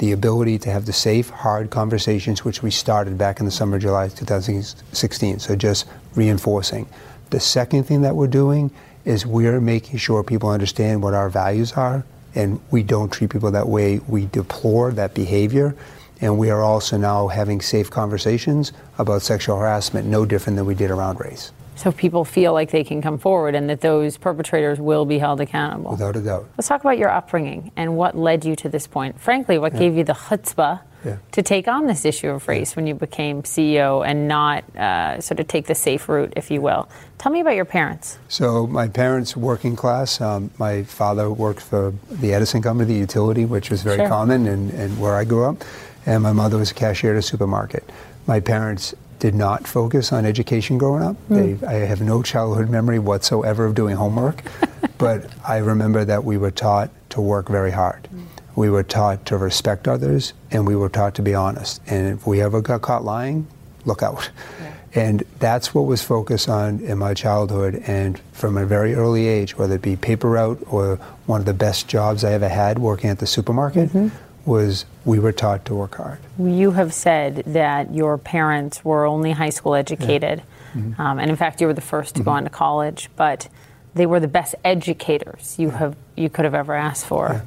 [0.00, 3.76] the ability to have the safe, hard conversations, which we started back in the summer,
[3.76, 5.38] of July 2016.
[5.38, 6.88] So just reinforcing.
[7.30, 8.72] The second thing that we're doing
[9.08, 13.50] is we're making sure people understand what our values are, and we don't treat people
[13.50, 14.00] that way.
[14.06, 15.74] We deplore that behavior.
[16.20, 20.74] And we are also now having safe conversations about sexual harassment, no different than we
[20.74, 24.80] did around race so people feel like they can come forward and that those perpetrators
[24.80, 25.92] will be held accountable.
[25.92, 26.48] Without a doubt.
[26.56, 29.20] Let's talk about your upbringing and what led you to this point.
[29.20, 29.78] Frankly, what yeah.
[29.78, 31.16] gave you the chutzpah yeah.
[31.32, 35.40] to take on this issue of race when you became CEO and not uh, sort
[35.40, 36.88] of take the safe route, if you will.
[37.18, 38.18] Tell me about your parents.
[38.28, 40.20] So, my parents, working class.
[40.20, 44.08] Um, my father worked for the Edison Company, the utility, which was very sure.
[44.08, 45.64] common and, and where I grew up.
[46.06, 47.88] And my mother was a cashier at a supermarket.
[48.26, 51.16] My parents did not focus on education growing up.
[51.28, 51.60] Mm.
[51.60, 54.42] They, I have no childhood memory whatsoever of doing homework,
[54.98, 58.08] but I remember that we were taught to work very hard.
[58.14, 58.26] Mm.
[58.58, 61.80] We were taught to respect others, and we were taught to be honest.
[61.86, 63.46] And if we ever got caught lying,
[63.84, 64.30] look out.
[64.60, 64.74] Yeah.
[64.94, 67.82] And that's what was focused on in my childhood.
[67.86, 71.54] And from a very early age, whether it be paper route or one of the
[71.54, 74.08] best jobs I ever had working at the supermarket, mm-hmm
[74.48, 76.18] was we were taught to work hard.
[76.38, 80.42] You have said that your parents were only high school educated,
[80.74, 80.80] yeah.
[80.80, 81.00] mm-hmm.
[81.00, 82.30] um, and in fact, you were the first to mm-hmm.
[82.30, 83.10] go on to college.
[83.14, 83.48] But
[83.94, 87.28] they were the best educators you have you could have ever asked for.
[87.28, 87.40] Yeah.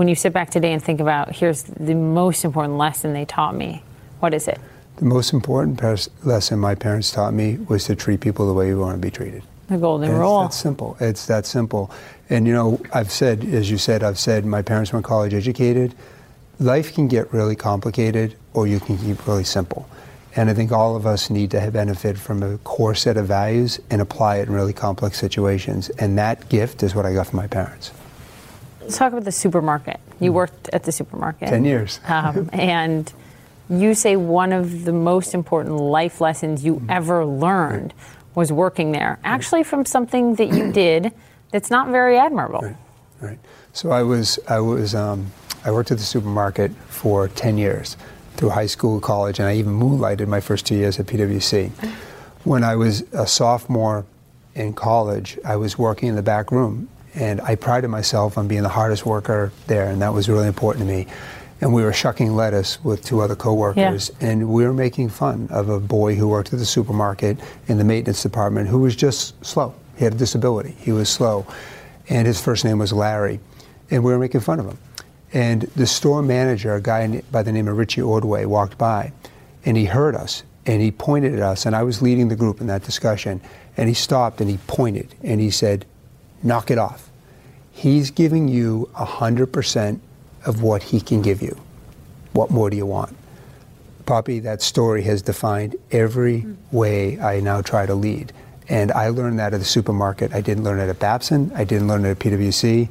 [0.00, 3.54] When you sit back today and think about, here's the most important lesson they taught
[3.54, 3.82] me.
[4.20, 4.58] What is it?
[4.96, 5.82] The most important
[6.24, 9.10] lesson my parents taught me was to treat people the way you want to be
[9.10, 9.42] treated.
[9.68, 10.46] The golden And rule.
[10.46, 10.96] It's that simple.
[11.00, 11.90] It's that simple.
[12.30, 15.94] And you know, I've said, as you said, I've said my parents weren't college educated.
[16.58, 19.86] Life can get really complicated, or you can keep really simple.
[20.34, 23.78] And I think all of us need to benefit from a core set of values
[23.90, 25.90] and apply it in really complex situations.
[25.90, 27.92] And that gift is what I got from my parents.
[28.90, 30.00] Let's talk about the supermarket.
[30.18, 31.48] You worked at the supermarket.
[31.48, 32.00] Ten years.
[32.08, 33.12] Um, and
[33.68, 36.90] you say one of the most important life lessons you Mm-hmm.
[36.90, 37.94] ever learned
[38.34, 41.12] was working there, actually from something that you did
[41.52, 42.62] that's not very admirable.
[42.62, 42.76] Right,
[43.20, 43.38] right.
[43.72, 45.30] So I was, I was, um,
[45.64, 47.96] I worked at the supermarket for 10 years
[48.34, 51.70] through high school, college, and I even moonlighted my first two years at PwC.
[52.42, 54.04] When I was a sophomore
[54.56, 58.62] in college, I was working in the back room, and I prided myself on being
[58.62, 61.06] the hardest worker there, and that was really important to me.
[61.60, 65.68] And we were shucking lettuce with two other coworkers, and we were making fun of
[65.68, 69.74] a boy who worked at the supermarket in the maintenance department who was just slow.
[69.96, 70.74] He had a disability.
[70.78, 71.46] He was slow,
[72.08, 73.40] and his first name was Larry,
[73.90, 74.78] and we were making fun of him.
[75.32, 79.12] And the store manager, a guy by the name of Richie Ordway, walked by,
[79.64, 82.60] and he heard us, and he pointed at us, and I was leading the group
[82.60, 83.40] in that discussion,
[83.76, 85.84] and he stopped and he pointed, and he said,
[86.42, 87.10] "Knock it off."
[87.72, 90.00] He's giving you 100%
[90.44, 91.56] of what he can give you.
[92.32, 93.16] What more do you want?
[94.06, 96.54] Poppy, that story has defined every hmm.
[96.72, 98.32] way I now try to lead.
[98.68, 100.32] And I learned that at the supermarket.
[100.32, 101.50] I didn't learn it at Babson.
[101.54, 102.88] I didn't learn it at PwC.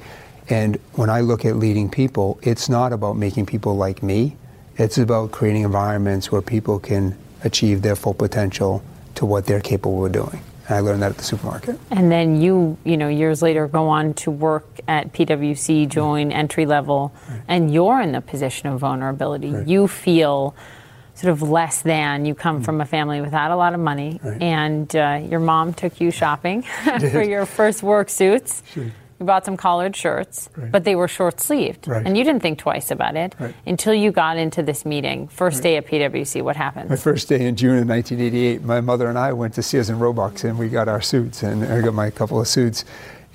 [0.49, 4.35] And when I look at leading people, it's not about making people like me.
[4.77, 8.83] It's about creating environments where people can achieve their full potential
[9.15, 10.41] to what they're capable of doing.
[10.69, 11.79] And I learned that at the supermarket.
[11.89, 16.65] And then you, you know, years later go on to work at PwC, join entry
[16.67, 17.11] level,
[17.47, 19.51] and you're in the position of vulnerability.
[19.51, 19.67] Right.
[19.67, 20.55] You feel
[21.15, 22.25] sort of less than.
[22.25, 24.41] You come from a family without a lot of money, Right.
[24.41, 26.61] and uh, your mom took you shopping
[27.11, 28.63] for your first work suits.
[28.71, 28.85] Sure.
[29.19, 30.71] You bought some collared shirts, Right.
[30.71, 31.87] but they were short sleeved.
[31.89, 32.05] Right.
[32.05, 33.53] And you didn't think twice about it Right.
[33.67, 35.27] until you got into this meeting.
[35.27, 36.89] First day at PwC, what happened?
[36.89, 39.99] My first day in June of 1988, my mother and I went to Sears and
[39.99, 42.85] Roebuck's and we got our suits and I got my couple of suits.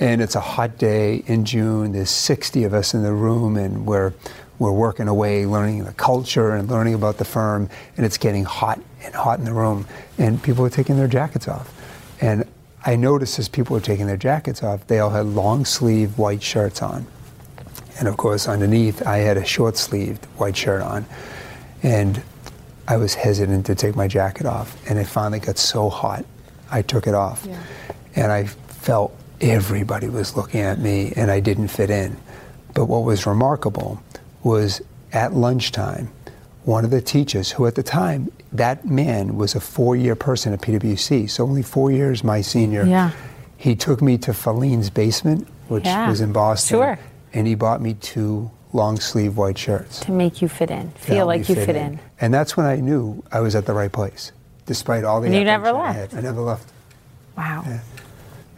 [0.01, 1.93] And it's a hot day in June.
[1.93, 4.13] There's 60 of us in the room and we're
[4.59, 7.69] we're working away, learning the culture and learning about the firm.
[7.97, 9.85] And it's getting hot and hot in the room.
[10.17, 11.73] And people are taking their jackets off.
[12.21, 12.45] And
[12.87, 16.43] I noticed as people were taking their jackets off, they all had long sleeve white
[16.43, 17.07] shirts on.
[17.99, 21.07] And of course, underneath, I had a short sleeved white shirt on.
[21.83, 22.23] And
[22.87, 24.77] I was hesitant to take my jacket off.
[24.89, 26.25] And it finally got so hot,
[26.71, 27.47] I took it off.
[28.17, 32.17] And I felt everybody was looking at me, and I didn't fit in.
[32.75, 34.03] But what was remarkable
[34.43, 36.11] was at lunchtime,
[36.65, 40.53] one of the teachers, who at the time, that man was a four year person
[40.53, 42.85] at PwC, so only four years my senior.
[42.87, 43.11] Yeah.
[43.57, 46.09] He took me to Filene's basement, which Yeah.
[46.09, 46.79] was in Boston.
[46.79, 46.99] Sure.
[47.33, 50.01] And he bought me two long sleeve white shirts.
[50.01, 51.99] to make you fit in, feel like you fit in.
[52.21, 54.33] And that's when I knew I was at the right place,
[54.67, 56.13] despite all the And you never I left.
[56.13, 56.19] had.
[56.19, 56.71] I never left.
[57.37, 57.65] Wow.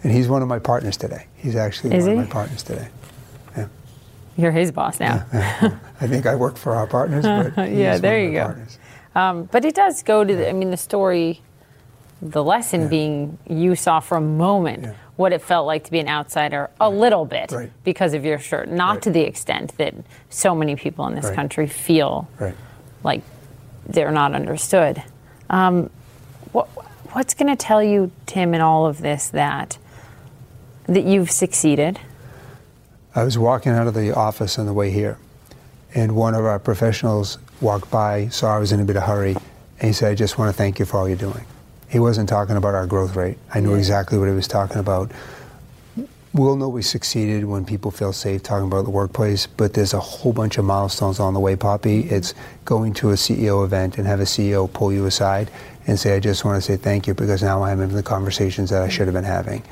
[0.03, 1.27] And he's one of my partners today.
[1.37, 2.21] He's actually Is one he?
[2.23, 2.89] of my partners today.
[3.57, 3.67] Yeah.
[4.37, 5.25] You're his boss now.
[6.01, 7.25] I think I work for our partners,
[7.57, 8.45] but Yeah, there you go.
[8.45, 8.79] partners.
[9.17, 11.41] Um, but it does go to, the, I mean, the story,
[12.21, 12.89] the lesson Yeah.
[12.89, 14.93] being you saw for a moment Yeah.
[15.17, 17.73] what it felt like to be an outsider a little bit Right.
[17.83, 19.03] because of your shirt, not Right.
[19.03, 19.95] to the extent that
[20.29, 21.35] so many people in this Right.
[21.35, 22.55] country feel Right.
[23.03, 23.23] like
[23.89, 25.03] they're not understood.
[25.49, 25.89] Um,
[26.53, 26.67] what,
[27.13, 29.79] what's going to tell you, Tim, in all of this that
[30.89, 31.99] that you've succeeded?
[33.15, 35.17] I was walking out of the office on the way here,
[35.95, 39.37] and one of our professionals walked by, saw I was in a bit of hurry,
[39.79, 41.45] and he said, I just want to thank you for all you're doing.
[41.89, 43.39] He wasn't talking about our growth rate.
[43.53, 45.13] I knew exactly what he was talking about.
[46.35, 50.01] We'll know we succeeded when people feel safe talking about the workplace, but there's a
[50.01, 52.01] whole bunch of milestones on the way, Poppy.
[52.01, 52.35] It's
[52.67, 55.51] going to a CEO event and have a CEO pull you aside
[55.87, 58.69] and say, I just want to say thank you because now I'm having the conversations
[58.71, 59.63] that I should have been having.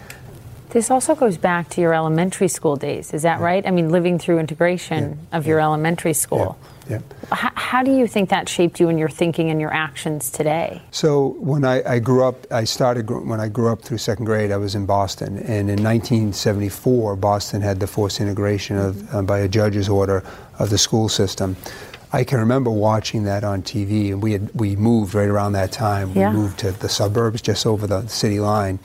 [0.71, 3.67] This also goes back to your elementary school days, is that right?
[3.67, 6.57] I mean, living through integration Yeah, of your elementary school.
[6.61, 6.69] Yeah.
[6.91, 10.83] H- how do you think that shaped you in your thinking and your actions today?
[10.91, 14.27] So when I, I grew up, I started gr- when I grew up through second
[14.27, 14.51] grade.
[14.51, 19.41] I was in Boston, and in 1974, Boston had the forced integration of uh, by
[19.41, 20.23] a judge's order
[20.59, 21.57] of the school system.
[22.13, 25.73] I can remember watching that on TV, and we had we moved right around that
[25.73, 26.13] time.
[26.13, 26.31] Yeah.
[26.31, 28.79] We moved to the suburbs, just over the city line.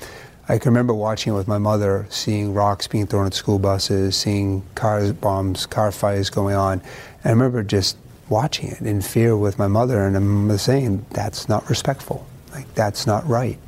[0.49, 4.17] I can remember watching it with my mother, seeing rocks being thrown at school buses,
[4.17, 6.81] seeing cars bombs, car fires going on.
[7.23, 7.97] And I remember just
[8.29, 12.25] watching it in fear with my mother, and I'm saying that's not respectful.
[12.51, 13.59] Like that's not right.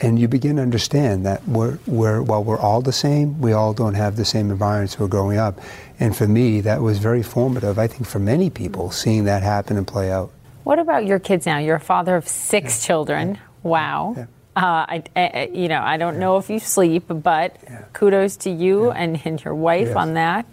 [0.00, 3.74] And you begin to understand that we're, we're while we're all the same, we all
[3.74, 5.58] don't have the same environments we're growing up.
[5.98, 7.80] And for me, that was very formative.
[7.80, 10.30] I think for many people, seeing that happen and play out.
[10.62, 11.58] What about your kids now?
[11.58, 12.86] You're a father of six yeah.
[12.86, 13.34] children.
[13.34, 13.40] Yeah.
[13.64, 14.14] Wow.
[14.16, 14.26] Yeah.
[14.58, 17.56] Uh, I, I, you know, I don't know if you sleep, but
[17.92, 19.96] kudos to you and, and your wife yes.
[19.96, 20.46] on that.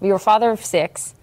[0.00, 1.14] You're a father of six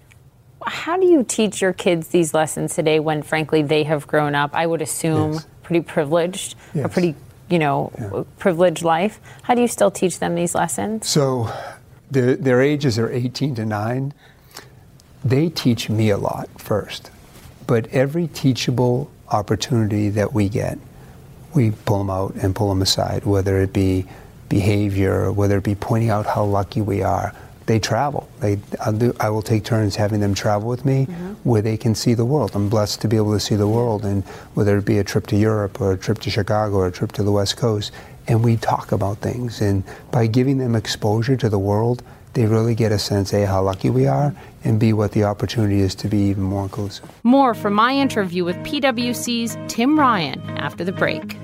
[0.66, 4.52] how do you teach your kids these lessons today when, frankly, they have grown up?
[4.54, 5.48] I would assume yes.
[5.64, 6.86] pretty privileged, yes.
[6.86, 7.16] a pretty,
[7.50, 8.24] you know, yeah.
[8.38, 9.20] privileged life.
[9.44, 11.08] How do you still teach them these lessons?
[11.08, 11.50] So,
[12.10, 14.14] their, their ages are 18 to 9.
[15.24, 17.12] They teach me a lot first,
[17.66, 20.78] but every teachable opportunity that we get,
[21.58, 24.06] we pull them out and pull them aside, whether it be
[24.48, 27.34] behavior, whether it be pointing out how lucky we are
[27.68, 28.28] they travel.
[28.40, 28.60] They,
[28.98, 31.34] do, I will take turns having them travel with me mm-hmm.
[31.44, 32.52] where they can see the world.
[32.56, 34.24] I'm blessed to be able to see the world, and
[34.56, 37.12] whether it be a trip to Europe or a trip to Chicago or a trip
[37.14, 37.92] to the West Coast,
[38.28, 39.62] and we talk about things.
[39.62, 42.04] And by giving them exposure to the world,
[42.38, 44.32] they really get a sense A, how lucky we are,
[44.64, 47.10] and B, what the opportunity is to be even more inclusive.
[47.24, 51.36] More from my interview with PwC's Tim Ryan after the break.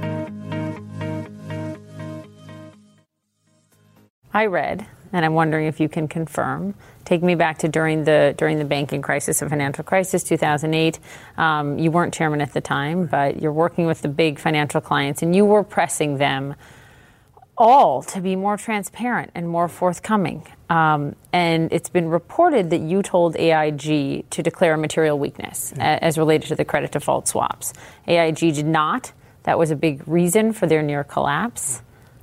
[4.35, 6.75] I read and I'm wondering if you can confirm.
[7.05, 10.99] Take me back to during the during the banking crisis, the financial crisis, 2008.
[11.37, 15.23] Um, you weren't chairman at the time, but you're working with the big financial clients,
[15.23, 16.55] and you were pressing them
[17.57, 20.45] all to be more transparent and more forthcoming.
[20.69, 25.99] Um, and it's been reported that you told AIG to declare a material weakness yeah.
[26.01, 27.73] as related to the credit default swaps.
[28.07, 29.11] AIG did not.
[29.43, 31.81] That was a big reason for their near collapse.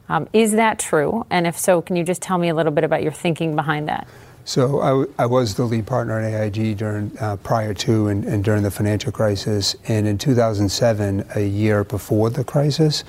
[0.08, 1.24] Um, is that true?
[1.30, 3.88] And if so, can you just tell me a little bit about your thinking behind
[3.88, 4.08] that?
[4.44, 8.24] So I, w- I was the lead partner at AIG during uh, prior to and,
[8.24, 9.76] and, during the financial crisis.
[9.86, 13.04] And in 2007, a year before the crisis,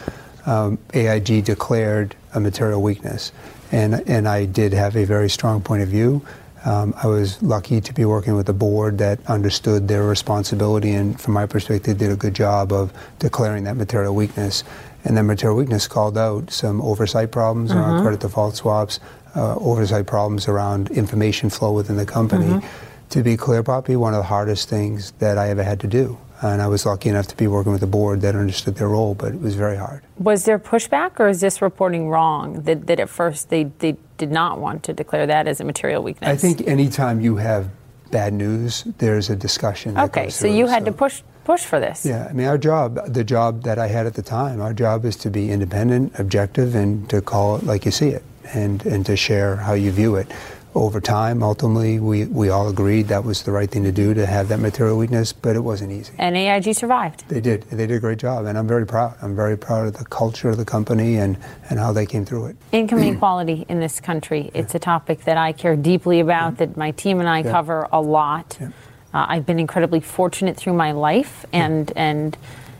[0.45, 3.32] um, AIG declared a material weakness,
[3.71, 6.25] and and I did have a very strong point of view.
[6.63, 11.19] Um, I was lucky to be working with a board that understood their responsibility and,
[11.19, 14.63] from my perspective, did a good job of declaring that material weakness.
[15.04, 18.01] And then material weakness called out some oversight problems around mm-hmm.
[18.04, 18.99] credit default swaps,
[19.36, 22.45] uh, oversight problems around information flow within the company.
[22.45, 23.10] Mm-hmm.
[23.10, 26.17] To be clear, Poppy, one of the hardest things that I ever had to do.
[26.41, 29.13] And I was lucky enough to be working with a board that understood their role,
[29.13, 30.01] but it was very hard.
[30.17, 32.63] Was there pushback, or is this reporting wrong?
[32.63, 36.01] That, that at first they, they did not want to declare that as a material
[36.01, 36.30] weakness?
[36.30, 37.69] I think anytime you have
[38.10, 39.97] bad news, there's a discussion.
[39.97, 40.86] Okay, so you had so.
[40.86, 42.06] to push push for this.
[42.06, 45.06] Yeah, I mean, our job, the job that I had at the time, our job
[45.06, 48.23] is to be independent, objective, and to call it like you see it,
[48.54, 50.27] and and to share how you view it.
[50.73, 54.25] Over time, ultimately, we, we all agreed that was the right thing to do to
[54.25, 56.13] have that material weakness, but it wasn't easy.
[56.17, 57.27] And AIG survived.
[57.27, 57.63] They did.
[57.63, 59.17] They did a great job, and I'm very proud.
[59.21, 61.38] I'm very proud of the culture of the company and,
[61.69, 62.55] and how they came through it.
[62.71, 66.65] Income inequality in this country, it's a topic that I care deeply about, yeah.
[66.65, 67.51] that my team and I yeah.
[67.51, 68.57] cover a lot.
[68.60, 68.67] Yeah.
[69.13, 72.38] Uh, I've been incredibly fortunate through my life, and and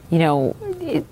[0.10, 0.56] you know,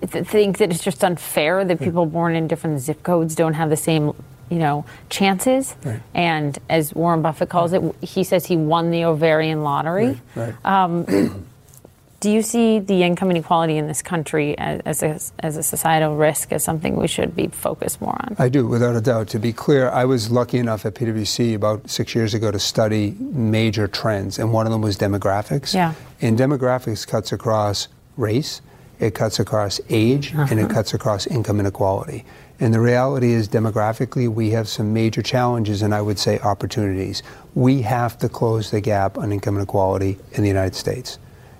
[0.01, 3.77] think that it's just unfair that people born in different zip codes don't have the
[3.77, 4.13] same
[4.49, 5.75] you know chances.
[5.83, 6.01] Right.
[6.13, 10.19] And as Warren Buffett calls it, he says he won the ovarian lottery.
[10.35, 10.53] Right.
[10.63, 10.83] Right.
[10.83, 11.45] Um,
[12.19, 16.17] do you see the income inequality in this country as, as, a, as a societal
[16.17, 18.35] risk, as something we should be focused more on?
[18.37, 19.29] I do, without a doubt.
[19.29, 23.15] To be clear, I was lucky enough at PwC about six years ago to study
[23.19, 25.73] major trends, and one of them was demographics.
[25.73, 25.93] Yeah.
[26.21, 28.61] And demographics cuts across race,
[28.99, 30.47] it cuts across age, uh-huh.
[30.49, 30.73] and it uh-huh.
[30.73, 32.25] cuts across income inequality.
[32.59, 37.23] And the reality is, demographically, we have some major challenges and I would say opportunities.
[37.55, 41.19] We have to close the gap on income inequality in the United States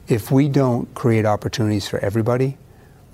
[0.09, 2.57] if we don't create opportunities for everybody,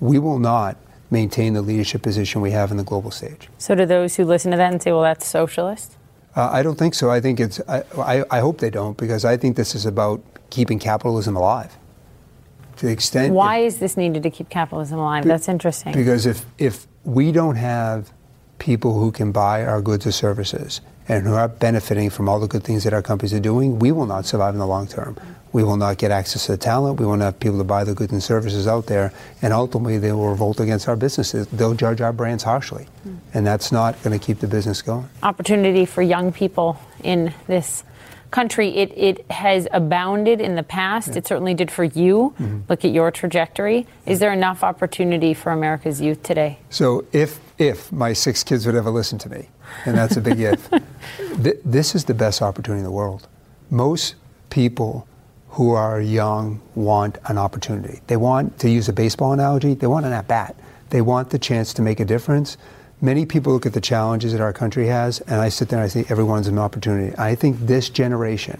[0.00, 0.76] we will not
[1.10, 3.48] maintain the leadership position we have in the global stage.
[3.58, 5.96] So, do those who listen to that and say, well, that's socialist?
[6.34, 7.10] Uh, I don't think so.
[7.10, 10.22] I think it's, I, I, I, hope they don't, because I think this is about
[10.50, 11.76] keeping capitalism alive.
[12.76, 13.32] To the extent.
[13.32, 15.22] Why if, is this needed to keep capitalism alive?
[15.22, 15.92] Be, that's interesting.
[15.92, 18.12] Because if, if we don't have
[18.58, 22.48] people who can buy our goods or services and who are benefiting from all the
[22.48, 25.16] good things that our companies are doing, we will not survive in the long term.
[25.52, 27.00] We will not get access to the talent.
[27.00, 29.12] We won't have people to buy the goods and services out there.
[29.40, 31.46] And ultimately, they will revolt against our businesses.
[31.46, 32.88] They'll judge our brands harshly.
[33.06, 33.18] Mm.
[33.32, 35.08] And that's not going to keep the business going.
[35.22, 37.84] Opportunity for young people in this
[38.30, 38.68] country.
[38.76, 41.08] It, it has abounded in the past.
[41.08, 41.18] Yeah.
[41.18, 42.34] It certainly did for you.
[42.38, 42.60] Mm-hmm.
[42.68, 43.86] Look at your trajectory.
[44.06, 46.58] Is there enough opportunity for America's youth today?
[46.70, 49.48] So, if, if my six kids would ever listen to me,
[49.84, 50.68] and that's a big if,
[51.42, 53.28] th- this is the best opportunity in the world.
[53.70, 54.14] Most
[54.50, 55.06] people
[55.50, 58.00] who are young want an opportunity.
[58.06, 60.54] They want, to use a baseball analogy, they want an at bat.
[60.90, 62.58] They want the chance to make a difference.
[63.00, 65.84] Many people look at the challenges that our country has, and I sit there and
[65.84, 67.14] I say everyone's an opportunity.
[67.18, 68.58] I think this generation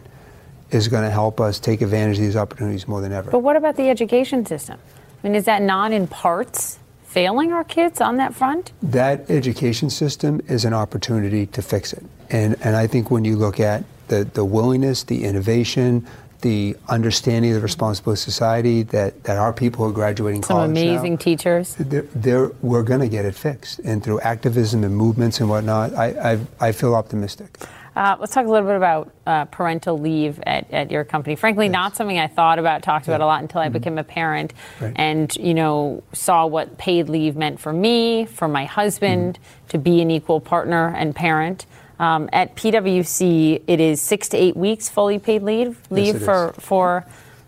[0.71, 3.31] is going to help us take advantage of these opportunities more than ever.
[3.31, 4.79] But what about the education system?
[5.23, 8.73] I mean, is that not in parts failing our kids on that front?
[8.83, 12.05] That education system is an opportunity to fix it.
[12.29, 16.07] And, and I think when you look at the, the willingness, the innovation,
[16.41, 20.71] the understanding of the responsible society that, that our people who are graduating Some college
[20.71, 21.75] amazing now, teachers.
[21.79, 23.79] they're, they're, we're going to get it fixed.
[23.81, 27.59] And through activism and movements and whatnot, I, I, I feel optimistic.
[27.97, 31.35] Uh, let's talk a little bit about uh, parental leave at, at your company.
[31.35, 31.73] Frankly, yes.
[31.73, 33.15] not something I thought about, talked yeah.
[33.15, 33.73] about a lot until I mm-hmm.
[33.73, 34.93] became a parent, right.
[34.97, 39.69] and you know saw what paid leave meant for me, for my husband, mm-hmm.
[39.69, 41.65] to be an equal partner and parent.
[41.99, 46.53] Um, at PwC, it is six to eight weeks fully paid leave leave yes, for
[46.59, 47.07] for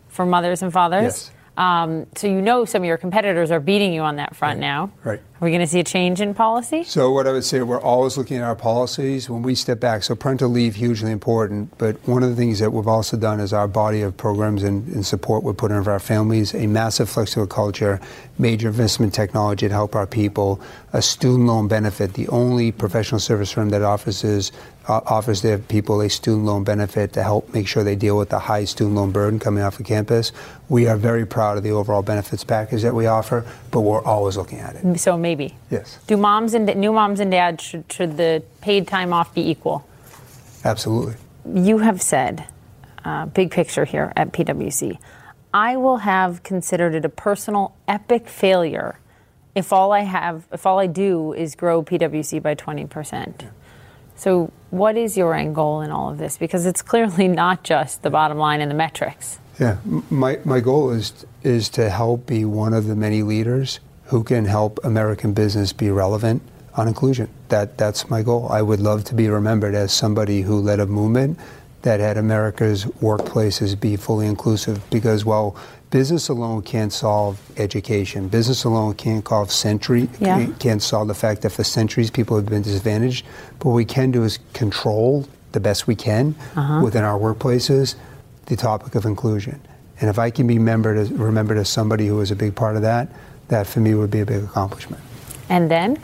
[0.09, 1.03] for mothers and fathers.
[1.03, 1.31] Yes.
[1.59, 4.61] Um, so you know some of your competitors are beating you on that front right.
[4.61, 4.93] now.
[5.03, 5.19] Right.
[5.19, 6.85] Are we going to see a change in policy?
[6.85, 10.05] So what I would say, we're always looking at our policies when we step back.
[10.05, 13.53] So parental leave hugely important, but one of the things that we've also done is
[13.53, 17.09] our body of programs and, and support we put in for our families, a massive
[17.09, 18.01] flexible culture,
[18.39, 20.61] major investment technology to help our people,
[20.93, 24.53] a student loan benefit, the only professional service firm that offers is
[24.89, 28.31] uh, offers their people a student loan benefit to help make sure they deal with
[28.31, 30.33] the high student loan burden coming off of campus.
[30.69, 34.37] We are very proud of the overall benefits package that we offer, but we're always
[34.37, 34.99] looking at it.
[34.99, 35.55] So maybe.
[35.71, 35.99] Yes.
[36.07, 39.87] Do moms and new moms and dads should, should the paid time off be equal?
[40.65, 41.15] Absolutely.
[41.55, 42.47] You have said,
[43.05, 44.99] uh, big picture here at PwC,
[45.53, 48.99] I will have considered it a personal epic failure
[49.55, 53.43] if all I have, if all I do is grow PwC by 20%.
[53.43, 53.49] Yeah.
[54.19, 56.37] So, what is your end goal in all of this?
[56.37, 59.39] Because it's clearly not just the bottom line and the metrics.
[59.59, 59.79] Yeah,
[60.11, 64.45] my, my goal is is to help be one of the many leaders who can
[64.45, 66.43] help American business be relevant
[66.75, 67.29] on inclusion.
[67.49, 68.49] That that's my goal.
[68.51, 71.39] I would love to be remembered as somebody who led a movement
[71.83, 75.57] that had America's workplaces be fully inclusive because while
[75.91, 80.47] business alone can't solve education, business alone can't solve century, yeah.
[80.59, 83.25] can't solve the fact that for centuries people have been disadvantaged.
[83.59, 86.81] But what we can do is control the best we can uh-huh.
[86.83, 87.95] within our workplaces
[88.47, 89.61] the topic of inclusion.
[90.01, 92.77] And if I can be remembered as, remembered as somebody who was a big part
[92.77, 93.09] of that,
[93.49, 95.03] that for me would be a big accomplishment.
[95.49, 95.99] And then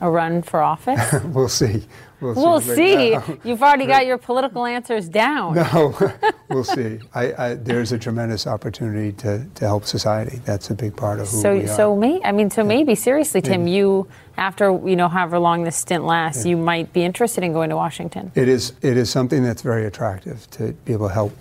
[0.00, 1.00] a run for office?
[1.24, 1.84] we'll see.
[2.20, 2.74] We'll, we'll see.
[2.74, 3.18] see.
[3.44, 5.54] You've already got your political answers down.
[5.54, 6.12] No,
[6.48, 6.98] we'll see.
[7.14, 10.40] I, I, there's a tremendous opportunity to, to help society.
[10.44, 11.76] That's a big part of who so, we are.
[11.76, 12.68] So, may, I mean, so yeah.
[12.68, 13.76] maybe seriously, Tim, maybe.
[13.76, 14.08] you
[14.38, 16.50] after you know however long this stint lasts, yeah.
[16.50, 18.32] you might be interested in going to Washington.
[18.34, 18.72] It is.
[18.80, 21.32] It is something that's very attractive to be able to help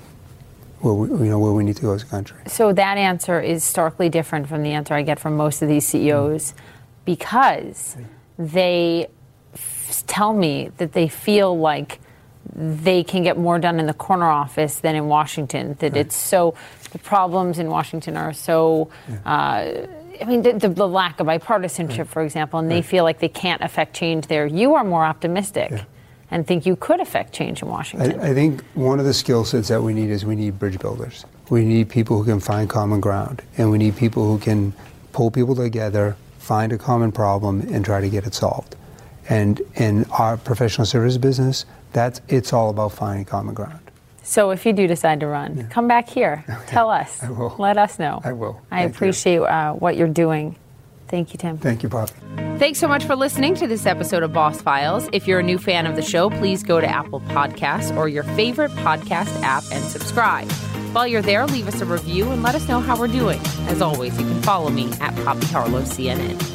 [0.82, 2.38] where we, you know where we need to go as a country.
[2.48, 5.88] So that answer is starkly different from the answer I get from most of these
[5.88, 6.56] CEOs, mm.
[7.06, 7.96] because
[8.38, 9.08] they
[10.08, 12.00] tell me that they feel like
[12.54, 15.76] they can get more done in the corner office than in Washington.
[15.80, 16.02] That right.
[16.02, 16.56] it's so
[16.92, 18.90] the problems in Washington are so.
[19.10, 19.18] Yeah.
[19.26, 19.88] Uh,
[20.22, 22.08] I mean, the, the, the, lack of bipartisanship, right.
[22.08, 22.76] for example, and right.
[22.76, 24.48] they feel like they can't affect change there.
[24.48, 25.72] You are more optimistic.
[25.72, 25.84] Yeah
[26.32, 28.20] and think you could affect change in Washington?
[28.20, 30.80] I, I, think one of the skill sets that we need is we need bridge
[30.80, 31.26] builders.
[31.50, 34.74] We need people who can find common ground, and we need people who can
[35.14, 38.76] pull people together, find a common problem, and try to get it solved.
[39.30, 43.80] And in our professional service business, that's it's all about finding common ground.
[44.24, 45.64] So if you do decide to run, yeah.
[45.68, 46.44] come back here.
[46.68, 47.22] Tell us.
[47.24, 47.56] I will.
[47.60, 48.22] Let us know.
[48.24, 48.62] I will.
[48.72, 50.56] I Thank appreciate uh, what you're doing.
[51.08, 51.58] Thank you, Tim.
[51.58, 52.14] Thank you, Poppy.
[52.58, 55.08] Thanks so much for listening to this episode of Boss Files.
[55.14, 58.24] If you're a new fan of the show, please go to Apple Podcasts or your
[58.24, 60.50] favorite podcast app and subscribe.
[60.94, 63.40] While you're there, leave us a review and let us know how we're doing.
[63.68, 66.55] As always, you can follow me at Poppy Harlow CNN.